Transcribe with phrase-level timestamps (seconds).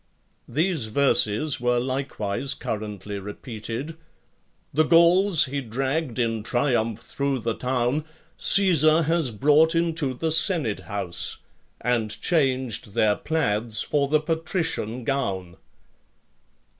[0.47, 3.97] These verses were likewise currently repeated:
[4.73, 10.79] The Gauls he dragged in triumph through the town, Caesar has brought into the senate
[10.89, 11.37] house,
[11.79, 15.57] And changed their plaids for the patrician gown.